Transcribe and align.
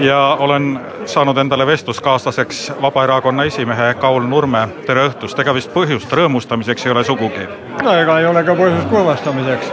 ja 0.00 0.36
olen 0.38 0.80
saanud 1.04 1.36
endale 1.36 1.66
vestluskaaslaseks 1.66 2.72
Vabaerakonna 2.82 3.44
esimehe 3.44 3.94
Kaul 3.94 4.22
Nurme. 4.22 4.68
tere 4.86 5.08
õhtust, 5.08 5.40
ega 5.40 5.54
vist 5.54 5.72
põhjust 5.74 6.12
rõõmustamiseks 6.12 6.86
ei 6.86 6.92
ole 6.92 7.04
sugugi? 7.04 7.46
no 7.82 7.94
ega 7.94 8.18
ei 8.20 8.26
ole 8.26 8.44
ka 8.44 8.54
põhjust 8.54 8.88
kurvastamiseks. 8.88 9.72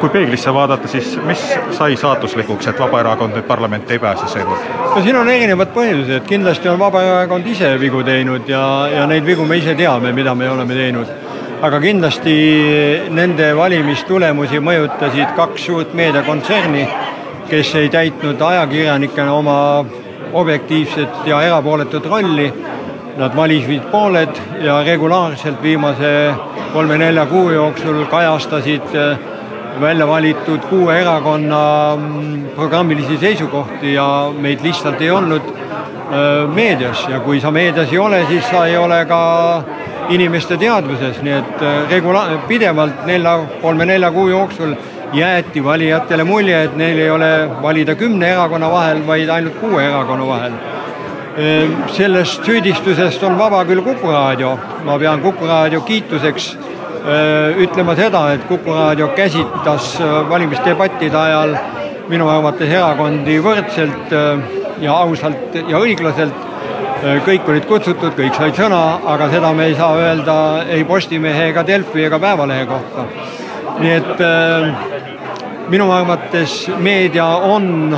kui 0.00 0.08
peeglisse 0.08 0.54
vaadata, 0.54 0.88
siis 0.88 1.18
mis 1.24 1.44
sai 1.70 1.96
saatuslikuks, 1.96 2.66
et 2.66 2.80
Vabaerakond 2.80 3.32
nüüd 3.36 3.46
parlamenti 3.48 3.96
ei 3.96 3.98
pääse 3.98 4.28
seekord? 4.28 4.68
no 4.94 5.02
siin 5.02 5.16
on 5.16 5.28
erinevad 5.28 5.72
põhjused, 5.72 6.26
kindlasti 6.28 6.68
on 6.68 6.78
Vabaerakond 6.78 7.46
ise 7.46 7.72
vigu 7.80 8.02
teinud 8.04 8.48
ja, 8.48 8.88
ja 8.92 9.06
neid 9.06 9.24
vigu 9.24 9.46
me 9.46 9.56
ise 9.56 9.74
teame, 9.74 10.12
mida 10.12 10.34
me 10.34 10.50
oleme 10.50 10.74
teinud. 10.74 11.16
aga 11.62 11.80
kindlasti 11.80 12.36
nende 13.10 13.56
valimistulemusi 13.56 14.60
mõjutasid 14.60 15.32
kaks 15.36 15.66
suurt 15.66 15.94
meediakontserni, 15.94 16.88
kes 17.48 17.74
ei 17.74 17.88
täitnud 17.88 18.40
ajakirjanikena 18.40 19.32
oma 19.32 19.84
objektiivset 20.32 21.26
ja 21.26 21.42
erapooletut 21.42 22.06
rolli. 22.06 22.52
Nad 23.16 23.36
valisid 23.36 23.86
pooled 23.90 24.36
ja 24.60 24.82
regulaarselt 24.84 25.62
viimase 25.62 26.34
kolme-nelja 26.72 27.26
kuu 27.26 27.50
jooksul 27.50 28.04
kajastasid 28.04 28.92
välja 29.80 30.06
valitud 30.08 30.60
kuue 30.68 31.00
erakonna 31.00 31.96
mm, 31.96 32.44
programmilisi 32.54 33.16
seisukohti 33.18 33.94
ja 33.94 34.32
meid 34.38 34.60
lihtsalt 34.62 35.00
ei 35.00 35.10
olnud 35.10 35.42
meedias 36.54 37.06
ja 37.08 37.20
kui 37.20 37.40
sa 37.40 37.50
meedias 37.50 37.92
ei 37.92 37.98
ole, 37.98 38.26
siis 38.28 38.44
sa 38.50 38.66
ei 38.66 38.76
ole 38.76 39.04
ka 39.04 39.62
inimeste 40.08 40.56
teadvuses, 40.56 41.18
nii 41.22 41.32
et 41.34 41.64
regula-, 41.90 42.28
pidevalt 42.48 43.06
nelja, 43.06 43.38
kolme-nelja 43.62 44.10
kuu 44.14 44.28
jooksul 44.28 44.76
jäeti 45.12 45.64
valijatele 45.64 46.24
mulje, 46.24 46.62
et 46.64 46.76
neil 46.76 46.98
ei 46.98 47.10
ole 47.10 47.30
valida 47.62 47.94
kümne 47.94 48.28
erakonna 48.32 48.70
vahel, 48.70 49.06
vaid 49.06 49.28
ainult 49.28 49.60
kuue 49.60 49.84
erakonna 49.84 50.26
vahel. 50.26 50.52
sellest 51.92 52.44
süüdistusest 52.44 53.22
on 53.22 53.38
vaba 53.38 53.64
küll 53.64 53.82
Kuku 53.84 54.08
raadio, 54.08 54.58
ma 54.84 54.98
pean 54.98 55.20
Kuku 55.20 55.46
raadio 55.46 55.80
kiituseks 55.80 56.56
ütlema 57.60 57.94
seda, 57.96 58.32
et 58.32 58.44
Kuku 58.48 58.72
raadio 58.72 59.08
käsitles 59.08 59.98
valimisdebattide 60.30 61.16
ajal 61.16 61.56
minu 62.08 62.28
arvates 62.30 62.70
erakondi 62.70 63.38
võrdselt 63.42 64.14
ja 64.80 64.96
ausalt 64.96 65.54
ja 65.68 65.78
õiglaselt. 65.78 66.44
kõik 67.26 67.48
olid 67.48 67.66
kutsutud, 67.68 68.14
kõik 68.16 68.34
said 68.34 68.56
sõna, 68.56 68.98
aga 69.04 69.28
seda 69.30 69.52
me 69.52 69.66
ei 69.68 69.74
saa 69.76 69.94
öelda 70.00 70.36
ei 70.72 70.84
Postimehe 70.84 71.50
ega 71.50 71.62
Delfi 71.66 72.04
ega 72.04 72.18
Päevalehe 72.18 72.66
kohta. 72.66 73.04
nii 73.78 73.92
et 73.92 74.95
minu 75.68 75.90
arvates 75.90 76.68
meedia 76.78 77.26
on 77.26 77.96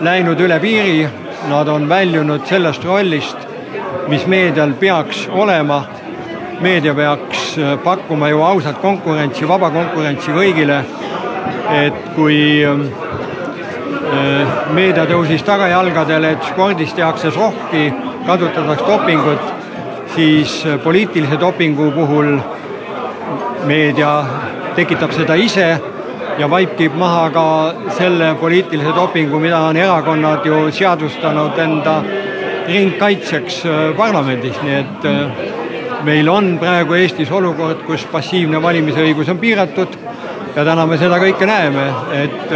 läinud 0.00 0.40
üle 0.40 0.58
piiri, 0.62 1.08
nad 1.50 1.68
on 1.68 1.88
väljunud 1.88 2.46
sellest 2.46 2.84
rollist, 2.86 3.36
mis 4.08 4.26
meedial 4.26 4.74
peaks 4.78 5.26
olema. 5.30 5.84
meedia 6.60 6.94
peaks 6.94 7.56
pakkuma 7.84 8.28
ju 8.28 8.42
ausat 8.42 8.78
konkurentsi, 8.78 9.48
vaba 9.48 9.70
konkurentsi 9.70 10.30
kõigile. 10.30 10.84
et 11.70 12.14
kui 12.14 12.66
meedia 14.74 15.06
tõusis 15.06 15.42
tagajalgadele, 15.42 16.30
et 16.30 16.44
spordis 16.44 16.92
tehakse 16.92 17.30
sohki, 17.30 17.92
kasutatakse 18.26 18.86
dopingut, 18.86 19.40
siis 20.14 20.64
poliitilise 20.84 21.40
dopingu 21.40 21.90
puhul 21.90 22.38
meedia 23.64 24.24
tekitab 24.76 25.12
seda 25.12 25.34
ise 25.34 25.91
ja 26.38 26.48
vaipkib 26.50 26.94
maha 26.98 27.30
ka 27.30 27.46
selle 27.96 28.34
poliitilise 28.40 28.94
dopingu, 28.96 29.40
mida 29.40 29.58
on 29.68 29.76
erakonnad 29.76 30.46
ju 30.46 30.64
seadustanud 30.72 31.58
enda 31.58 31.96
ringkaitseks 32.68 33.62
parlamendis, 33.96 34.56
nii 34.62 34.78
et 34.78 35.06
meil 36.06 36.28
on 36.30 36.56
praegu 36.58 36.96
Eestis 36.98 37.30
olukord, 37.30 37.84
kus 37.86 38.04
passiivne 38.12 38.62
valimisõigus 38.62 39.30
on 39.32 39.38
piiratud 39.42 39.98
ja 40.56 40.64
täna 40.64 40.86
me 40.86 40.98
seda 41.00 41.18
kõike 41.22 41.48
näeme, 41.48 41.86
et 42.22 42.48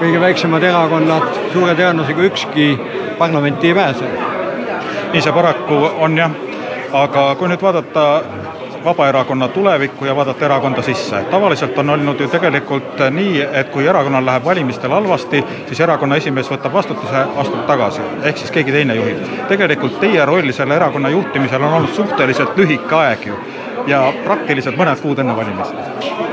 kõige 0.00 0.20
väiksemad 0.20 0.62
erakonnad 0.62 1.28
suure 1.52 1.74
tõenäosusega 1.78 2.28
ükski 2.30 2.68
parlamenti 3.18 3.70
ei 3.70 3.74
pääse. 3.74 4.08
nii 5.12 5.22
see 5.22 5.32
paraku 5.32 5.76
on 6.02 6.18
jah, 6.18 6.32
aga 6.92 7.34
kui 7.38 7.48
nüüd 7.48 7.62
vaadata 7.62 8.04
Vabaerakonna 8.84 9.48
tulevikku 9.48 10.04
ja 10.04 10.16
vaadata 10.16 10.44
erakonda 10.44 10.82
sisse. 10.82 11.16
tavaliselt 11.30 11.78
on 11.78 11.90
olnud 11.90 12.20
ju 12.20 12.28
tegelikult 12.28 13.00
nii, 13.10 13.40
et 13.52 13.68
kui 13.68 13.86
erakonnal 13.86 14.26
läheb 14.26 14.44
valimistel 14.44 14.90
halvasti, 14.90 15.44
siis 15.66 15.80
erakonna 15.80 16.16
esimees 16.16 16.50
võtab 16.50 16.72
vastutuse, 16.72 17.24
astub 17.36 17.66
tagasi, 17.66 18.00
ehk 18.22 18.38
siis 18.38 18.50
keegi 18.50 18.72
teine 18.72 18.94
juhib. 18.94 19.24
tegelikult 19.48 20.00
teie 20.00 20.24
roll 20.24 20.52
selle 20.52 20.76
erakonna 20.76 21.08
juhtimisel 21.08 21.62
on 21.62 21.74
olnud 21.74 21.94
suhteliselt 21.94 22.56
lühike 22.56 22.94
aeg 22.94 23.26
ju 23.26 23.38
ja 23.86 24.00
praktiliselt 24.24 24.76
mõned 24.76 25.00
kuud 25.00 25.18
enne 25.18 25.36
valimisi. 25.36 25.72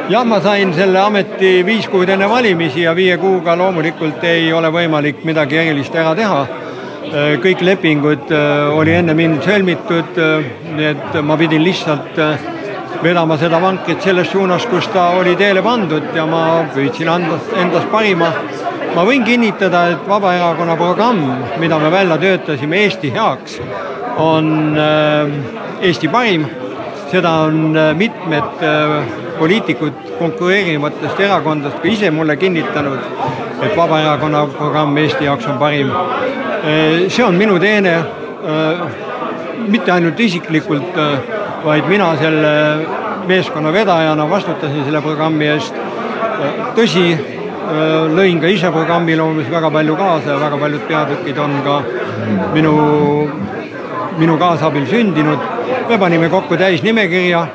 jah, 0.10 0.26
ma 0.26 0.42
sain 0.42 0.74
selle 0.74 1.00
ameti 1.00 1.66
viis 1.66 1.88
kuud 1.88 2.10
enne 2.10 2.30
valimisi 2.30 2.82
ja 2.82 2.96
viie 2.96 3.18
kuuga 3.18 3.56
loomulikult 3.58 4.24
ei 4.24 4.54
ole 4.54 4.72
võimalik 4.72 5.24
midagi 5.24 5.58
erilist 5.58 5.96
ära 5.96 6.16
teha 6.16 6.46
kõik 7.12 7.62
lepingud 7.66 8.32
oli 8.78 8.94
enne 8.96 9.14
mind 9.18 9.44
sõlmitud, 9.44 10.20
nii 10.78 10.88
et 10.88 11.18
ma 11.28 11.36
pidin 11.40 11.64
lihtsalt 11.64 12.20
vedama 13.04 13.36
seda 13.40 13.60
vankrit 13.62 14.04
selles 14.04 14.30
suunas, 14.32 14.66
kus 14.72 14.88
ta 14.94 15.10
oli 15.20 15.36
teele 15.36 15.64
pandud 15.66 16.14
ja 16.16 16.26
ma 16.30 16.64
püüdsin 16.72 17.10
anda 17.12 17.40
endast 17.60 17.92
parima. 17.92 18.32
ma 18.96 19.04
võin 19.08 19.24
kinnitada, 19.24 19.86
et 19.92 20.08
Vabaerakonna 20.08 20.76
programm, 20.76 21.22
mida 21.60 21.80
me 21.80 21.92
välja 21.92 22.18
töötasime 22.18 22.78
Eesti 22.84 23.12
heaks, 23.12 23.60
on 24.18 24.78
Eesti 25.82 26.08
parim. 26.08 26.46
seda 27.12 27.30
on 27.30 27.76
mitmed 27.96 28.62
poliitikud 29.40 29.94
konkureerivatest 30.20 31.20
erakondadest 31.20 31.82
ka 31.82 31.88
ise 31.88 32.12
mulle 32.12 32.38
kinnitanud, 32.38 33.00
et 33.62 33.78
Vabaerakonna 33.78 34.46
programm 34.48 34.98
Eesti 34.98 35.26
jaoks 35.26 35.48
on 35.48 35.58
parim 35.58 35.92
see 37.10 37.24
on 37.24 37.38
minu 37.38 37.58
teene, 37.60 37.94
mitte 39.68 39.92
ainult 39.92 40.20
isiklikult, 40.20 40.98
vaid 41.66 41.88
mina 41.90 42.12
selle 42.20 42.52
meeskonna 43.28 43.72
vedajana 43.74 44.30
vastutasin 44.30 44.86
selle 44.86 45.02
programmi 45.02 45.48
eest. 45.50 45.74
tõsi, 46.76 47.06
lõin 48.16 48.40
ka 48.42 48.50
ise 48.50 48.72
programmi 48.74 49.16
loomisel 49.18 49.54
väga 49.54 49.72
palju 49.72 49.96
kaasa 49.96 50.34
ja 50.34 50.38
väga 50.40 50.58
paljud 50.58 50.86
peatükid 50.88 51.38
on 51.38 51.58
ka 51.66 51.82
minu, 52.54 52.76
minu 54.18 54.38
kaasabil 54.38 54.86
sündinud. 54.86 55.40
me 55.90 55.98
panime 55.98 56.30
kokku 56.30 56.58
täisnimekirja, 56.58 57.48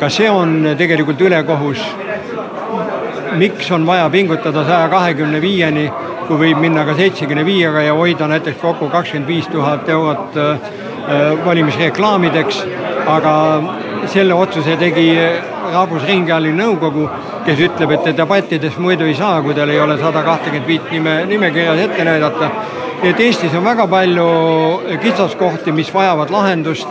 ka 0.00 0.08
see 0.08 0.30
on 0.30 0.74
tegelikult 0.78 1.20
ülekohus. 1.20 1.80
miks 3.36 3.70
on 3.70 3.86
vaja 3.86 4.10
pingutada 4.10 4.64
saja 4.64 4.88
kahekümne 4.88 5.40
viieni 5.40 5.90
kui 6.28 6.38
võib 6.38 6.60
minna 6.62 6.84
ka 6.88 6.94
seitsekümne 6.98 7.44
viiega 7.46 7.82
ja 7.86 7.94
hoida 7.94 8.28
näiteks 8.30 8.60
kokku 8.62 8.88
kakskümmend 8.92 9.28
viis 9.28 9.48
tuhat 9.52 9.88
eurot 9.88 10.38
valimisreklaamideks, 11.44 12.62
aga 13.10 13.34
selle 14.06 14.34
otsuse 14.34 14.76
tegi 14.80 15.08
Rahvusringhäälingu 15.72 16.58
nõukogu, 16.58 17.06
kes 17.46 17.60
ütleb, 17.66 17.94
et 17.94 18.04
te 18.04 18.12
debattides 18.16 18.76
muidu 18.82 19.06
ei 19.08 19.14
saa, 19.16 19.40
kui 19.42 19.54
teil 19.56 19.70
ei 19.72 19.80
ole 19.80 19.96
sada 20.00 20.22
kahtekümmet 20.26 20.68
viit 20.68 20.90
nime, 20.92 21.22
nimekirjas 21.30 21.80
ette 21.86 22.04
näidata. 22.04 22.50
et 23.02 23.20
Eestis 23.20 23.54
on 23.54 23.64
väga 23.64 23.86
palju 23.86 24.26
kitsaskohti, 25.02 25.72
mis 25.72 25.94
vajavad 25.94 26.30
lahendust. 26.30 26.88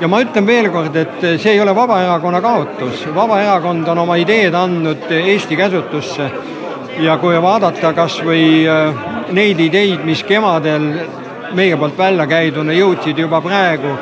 Ja 0.00 0.08
ma 0.08 0.20
ütlen 0.20 0.46
veel 0.46 0.68
kord, 0.70 0.96
et 0.96 1.20
see 1.40 1.52
ei 1.52 1.60
ole 1.60 1.74
Vabaerakonna 1.74 2.40
kaotus, 2.40 3.06
Vabaerakond 3.14 3.88
on 3.88 3.98
oma 3.98 4.16
ideed 4.16 4.54
andnud 4.54 5.10
Eesti 5.10 5.56
käsutusse 5.56 6.30
ja 6.98 7.16
kui 7.18 7.36
vaadata 7.42 7.92
kas 7.96 8.18
või 8.24 8.64
neid 9.34 9.60
ideid, 9.60 10.04
mis 10.04 10.22
kevadel 10.26 10.90
meie 11.54 11.76
poolt 11.78 11.98
välja 11.98 12.26
käiduna 12.26 12.74
jõudsid 12.76 13.18
juba 13.18 13.40
praegu 13.44 13.94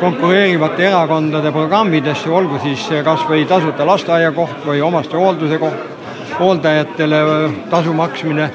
konkureerivate 0.00 0.86
erakondade 0.86 1.50
programmidesse, 1.52 2.30
olgu 2.30 2.60
siis 2.62 2.84
kas 3.04 3.24
või 3.28 3.46
tasuta 3.48 3.86
lasteaiakoht 3.86 4.66
või 4.66 4.82
omastehoolduse 4.84 5.58
koht, 5.58 5.88
hooldajatele 6.38 7.20
tasu 7.70 7.92
maksmine, 7.96 8.50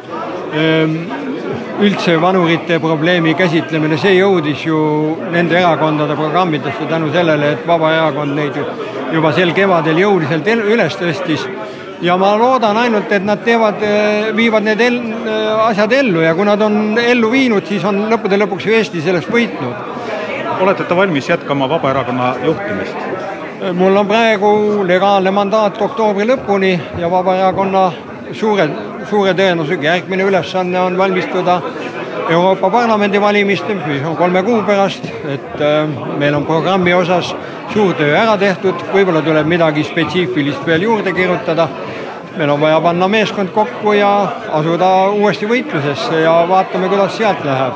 üldse 1.83 2.15
vanurite 2.21 2.79
probleemi 2.79 3.33
käsitlemine, 3.35 3.97
see 3.99 4.15
jõudis 4.15 4.63
ju 4.65 4.79
nende 5.33 5.57
erakondade 5.59 6.15
programmidesse 6.15 6.87
tänu 6.89 7.11
sellele, 7.11 7.51
et 7.57 7.67
Vabaerakond 7.67 8.35
neid 8.37 8.61
juba 9.13 9.33
sel 9.35 9.51
kevadel 9.57 9.99
jõuliselt 9.99 10.47
üles 10.47 10.95
tõstis 11.01 11.43
ja 12.01 12.17
ma 12.17 12.35
loodan 12.37 12.77
ainult, 12.77 13.11
et 13.11 13.23
nad 13.25 13.43
teevad, 13.43 13.83
viivad 14.35 14.65
need 14.65 14.81
el, 14.81 14.99
asjad 15.67 15.93
ellu 15.93 16.23
ja 16.25 16.33
kui 16.35 16.47
nad 16.47 16.61
on 16.61 16.97
ellu 16.99 17.31
viinud, 17.31 17.65
siis 17.67 17.83
on 17.85 18.05
lõppude 18.11 18.39
lõpuks 18.41 18.67
ju 18.67 18.75
Eesti 18.75 19.03
sellest 19.05 19.31
võitnud. 19.31 19.93
olete 20.61 20.83
te 20.83 20.95
valmis 20.95 21.29
jätkama 21.29 21.69
Vabaerakonna 21.69 22.35
juhtimist? 22.43 23.15
mul 23.73 23.97
on 23.97 24.07
praegu 24.07 24.83
legaalne 24.87 25.31
mandaat 25.31 25.81
oktoobri 25.81 26.27
lõpuni 26.27 26.79
ja 26.99 27.11
Vabaerakonna 27.11 27.91
suure, 28.33 28.69
suure 29.09 29.33
tõenäosusega 29.33 29.83
järgmine 29.83 30.23
ülesanne 30.23 30.79
on 30.79 30.97
valmistuda 30.97 31.61
Euroopa 32.29 32.69
Parlamendi 32.69 33.21
valimisteks, 33.21 33.85
mis 33.85 34.05
on 34.05 34.15
kolme 34.17 34.41
kuu 34.43 34.63
pärast, 34.65 35.05
et 35.29 35.61
äh, 35.61 35.89
meil 36.17 36.33
on 36.33 36.45
programmi 36.45 36.93
osas 36.93 37.35
suur 37.73 37.93
töö 37.97 38.13
ära 38.17 38.35
tehtud, 38.39 38.81
võib-olla 38.93 39.21
tuleb 39.25 39.47
midagi 39.49 39.83
spetsiifilist 39.85 40.65
veel 40.67 40.85
juurde 40.87 41.13
kirjutada. 41.13 41.67
meil 42.37 42.49
on 42.49 42.59
vaja 42.61 42.81
panna 42.81 43.07
meeskond 43.07 43.49
kokku 43.55 43.93
ja 43.93 44.27
asuda 44.51 45.09
uuesti 45.15 45.47
võitlusesse 45.47 46.19
ja 46.19 46.33
vaatame, 46.49 46.89
kuidas 46.89 47.17
sealt 47.17 47.43
läheb. 47.45 47.73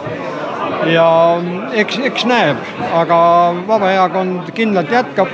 ja 0.93 1.07
eks, 1.73 1.99
eks 2.03 2.25
näeb, 2.25 2.57
aga 2.93 3.19
Vabaerakond 3.67 4.51
kindlalt 4.53 4.91
jätkab. 4.91 5.27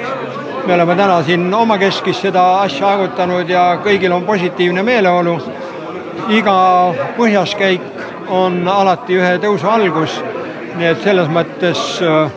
me 0.67 0.73
oleme 0.73 0.95
täna 0.95 1.23
siin 1.23 1.53
omakeskis 1.53 2.21
seda 2.21 2.61
asja 2.61 2.87
arutanud 2.87 3.49
ja 3.49 3.77
kõigil 3.83 4.11
on 4.11 4.23
positiivne 4.23 4.83
meeleolu. 4.83 5.39
iga 6.29 6.93
põhjaskäik 7.17 7.81
on 8.29 8.67
alati 8.67 9.17
ühe 9.17 9.37
tõusu 9.37 9.67
algus. 9.67 10.21
nii 10.75 10.87
et 10.87 11.03
selles 11.03 11.29
mõttes 11.29 12.01
äh, 12.01 12.31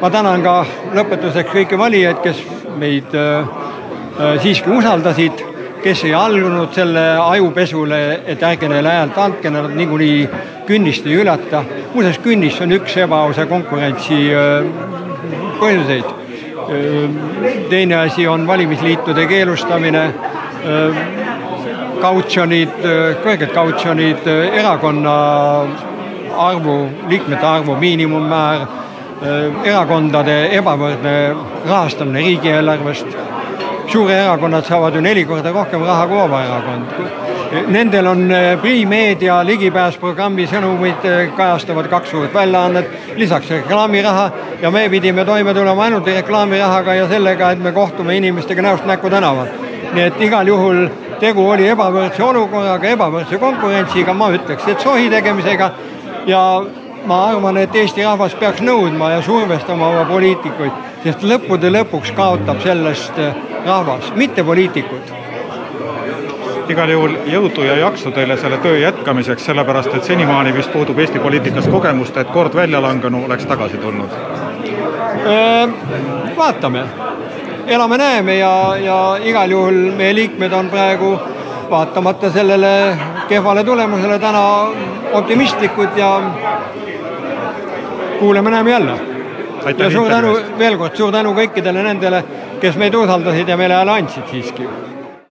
ma 0.00 0.08
tänan 0.10 0.42
ka 0.44 0.54
lõpetuseks 0.96 1.52
kõiki 1.52 1.78
valijaid, 1.78 2.20
kes 2.24 2.40
meid 2.80 3.14
äh, 3.16 3.44
äh, 3.44 4.38
siiski 4.42 4.72
usaldasid, 4.72 5.42
kes 5.84 6.04
ei 6.08 6.14
allunud 6.16 6.72
selle 6.76 7.02
ajupesule, 7.20 8.00
et 8.28 8.42
ärge 8.44 8.68
neile 8.68 8.94
häält 8.96 9.18
andke, 9.20 9.52
nad 9.52 9.68
niikuinii 9.76 10.24
künnist 10.68 11.06
ei 11.06 11.20
ületa. 11.20 11.64
muuseas, 11.94 12.18
künnis 12.18 12.60
on 12.60 12.72
üks 12.72 12.96
ebaausa 12.96 13.46
konkurentsi 13.46 14.28
põhjuseid. 15.60 16.16
teine 17.70 17.96
asi 17.96 18.28
on 18.28 18.46
valimisliitude 18.46 19.26
keelustamine 19.26 20.02
kautsjonid, 22.00 22.76
kõrged 23.24 23.50
kautsjonid, 23.54 24.28
erakonna 24.52 25.16
arvu, 26.36 26.76
liikmete 27.08 27.46
arvu 27.46 27.76
miinimummäär, 27.76 28.66
erakondade 29.64 30.36
ebavõrdne 30.56 31.36
rahastamine 31.66 32.20
riigieelarvest. 32.20 33.06
suurerakonnad 33.90 34.64
saavad 34.64 34.94
ju 34.94 35.00
neli 35.00 35.24
korda 35.24 35.52
rohkem 35.52 35.82
raha 35.82 36.06
kui 36.06 36.16
Vabaerakond. 36.16 36.86
Nendel 37.66 38.06
on 38.06 38.28
Primeedia 38.62 39.40
ligipääs 39.46 39.96
programmi 39.98 40.46
sõnumid 40.46 41.02
kajastavad 41.36 41.88
kaks 41.90 42.10
suurt 42.10 42.34
väljaannet, 42.34 42.90
lisaks 43.16 43.50
reklaamiraha 43.50 44.30
ja 44.62 44.70
me 44.70 44.88
pidime 44.88 45.24
toime 45.24 45.54
tulema 45.54 45.84
ainult 45.84 46.06
reklaamirahaga 46.06 46.94
ja 46.94 47.08
sellega, 47.08 47.50
et 47.50 47.58
me 47.58 47.72
kohtume 47.72 48.16
inimestega 48.16 48.62
näost 48.62 48.86
näkku 48.86 49.10
tänaval. 49.10 49.46
nii 49.92 50.02
et 50.02 50.20
igal 50.20 50.46
juhul 50.46 50.86
tegu 51.20 51.50
oli 51.50 51.66
ebavõrdse 51.68 52.22
olukorraga, 52.22 52.88
ebavõrdse 52.88 53.38
konkurentsiga, 53.38 54.14
ma 54.14 54.30
ütleks, 54.30 54.68
et 54.68 54.80
sohi 54.80 55.10
tegemisega 55.10 55.70
ja 56.26 56.62
ma 57.04 57.24
arvan, 57.28 57.56
et 57.56 57.74
Eesti 57.76 58.04
rahvas 58.04 58.34
peaks 58.34 58.60
nõudma 58.64 59.10
ja 59.14 59.22
survestama 59.22 59.88
oma 59.88 60.04
poliitikuid, 60.08 60.72
sest 61.04 61.24
lõppude 61.24 61.72
lõpuks 61.72 62.12
kaotab 62.16 62.60
sellest 62.64 63.18
rahvas, 63.66 64.12
mitte 64.16 64.44
poliitikud 64.44 65.16
igal 66.70 66.90
juhul 66.92 67.14
jõudu 67.26 67.64
ja 67.66 67.76
jaksu 67.80 68.12
teile 68.14 68.36
selle 68.38 68.60
töö 68.62 68.78
jätkamiseks, 68.78 69.44
sellepärast 69.48 69.94
et 69.96 70.06
senimaani 70.06 70.52
vist 70.54 70.70
puudub 70.72 70.98
Eesti 71.02 71.18
poliitikas 71.18 71.66
kogemust, 71.70 72.16
et 72.16 72.30
kord 72.30 72.54
väljalangenu 72.54 73.24
oleks 73.26 73.46
tagasi 73.50 73.78
tulnud. 73.82 74.10
vaatame 76.36 76.84
elame-näeme 77.66 78.36
ja, 78.38 78.76
ja 78.80 79.16
igal 79.24 79.50
juhul 79.50 79.80
meie 79.96 80.14
liikmed 80.14 80.52
on 80.52 80.70
praegu 80.70 81.18
vaatamata 81.70 82.30
sellele 82.30 82.98
kehvale 83.28 83.64
tulemusele 83.64 84.18
täna 84.18 84.44
optimistlikud 85.12 85.96
ja 85.96 86.20
kuuleme-näeme 88.20 88.70
jälle. 88.70 89.00
ja 89.78 89.90
suur 89.90 90.08
tänu, 90.08 90.36
veel 90.58 90.78
kord 90.78 90.96
suur 90.96 91.12
tänu 91.12 91.34
kõikidele 91.36 91.82
nendele, 91.84 92.22
kes 92.60 92.76
meid 92.76 92.94
usaldasid 92.94 93.48
ja 93.48 93.56
meile 93.56 93.74
hääle 93.80 93.98
andsid 93.98 94.28
siiski 94.30 94.68